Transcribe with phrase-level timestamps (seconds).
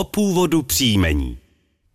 [0.00, 1.38] o původu příjmení.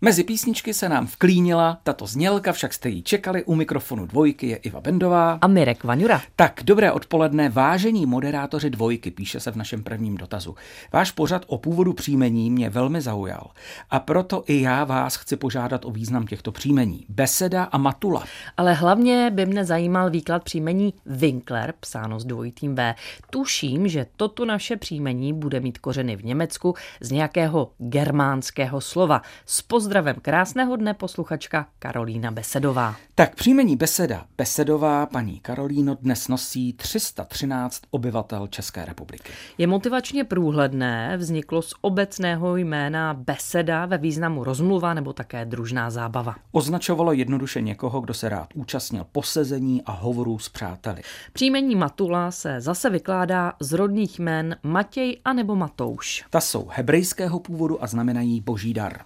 [0.00, 3.44] Mezi písničky se nám vklínila tato znělka, však jste ji čekali.
[3.44, 5.38] U mikrofonu dvojky je Iva Bendová.
[5.40, 6.22] A Mirek Vaňura.
[6.36, 10.54] Tak, dobré odpoledne, vážení moderátoři dvojky, píše se v našem prvním dotazu.
[10.92, 13.50] Váš pořad o původu příjmení mě velmi zaujal.
[13.90, 17.06] A proto i já vás chci požádat o význam těchto příjmení.
[17.08, 18.24] Beseda a Matula.
[18.56, 22.94] Ale hlavně by mne zajímal výklad příjmení Winkler, psáno s dvojitým V.
[23.30, 29.22] Tuším, že toto naše příjmení bude mít kořeny v Německu z nějakého germánského slova.
[29.46, 32.96] Z pozdravem krásného dne posluchačka Karolína Besedová.
[33.14, 39.32] Tak příjmení Beseda Besedová paní Karolíno dnes nosí 313 obyvatel České republiky.
[39.58, 46.34] Je motivačně průhledné, vzniklo z obecného jména Beseda ve významu rozmluva nebo také družná zábava.
[46.52, 51.02] Označovalo jednoduše někoho, kdo se rád účastnil posezení a hovorů s přáteli.
[51.32, 56.24] Příjmení Matula se zase vykládá z rodných jmén Matěj a nebo Matouš.
[56.30, 59.00] Ta jsou hebrejského původu a znamenají boží dar.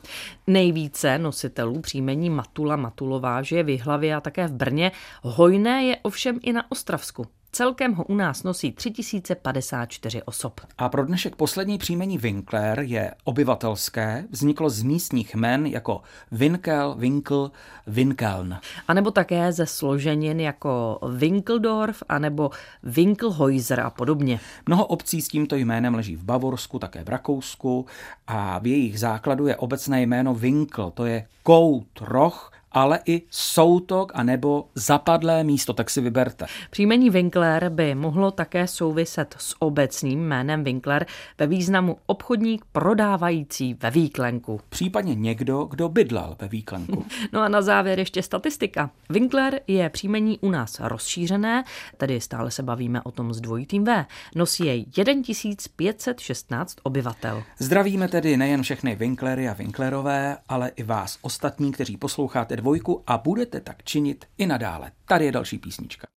[0.73, 4.93] Nejvíce nositelů příjmení Matula Matulová žije v Jihlavě a také v Brně.
[5.23, 7.27] Hojné je ovšem i na Ostravsku.
[7.55, 10.61] Celkem ho u nás nosí 3054 osob.
[10.79, 17.51] A pro dnešek poslední příjmení Winkler je obyvatelské, vzniklo z místních men jako Winkel, Winkl,
[17.87, 18.59] Winkeln.
[18.89, 22.51] A nebo také ze složenin jako Winkeldorf a nebo
[22.85, 24.41] Winkelhäuser a podobně.
[24.67, 27.87] Mnoho obcí s tímto jménem leží v Bavorsku, také v Rakousku
[28.27, 34.13] a v jejich základu je obecné jméno Winkel, to je kout, roh ale i soutok
[34.15, 36.47] a nebo zapadlé místo, tak si vyberte.
[36.71, 41.07] Příjmení Winkler by mohlo také souviset s obecným jménem Winkler
[41.39, 44.61] ve významu obchodník prodávající ve výklenku.
[44.69, 47.05] Případně někdo, kdo bydlel ve výklenku.
[47.33, 48.91] No a na závěr ještě statistika.
[49.11, 51.65] Winkler je příjmení u nás rozšířené,
[51.97, 54.05] tedy stále se bavíme o tom s dvojitým V.
[54.35, 57.43] Nosí jej 1516 obyvatel.
[57.59, 63.19] Zdravíme tedy nejen všechny Winklery a Winklerové, ale i vás ostatní, kteří posloucháte dvojku a
[63.19, 64.93] budete tak činit i nadále.
[65.05, 66.13] Tady je další písnička.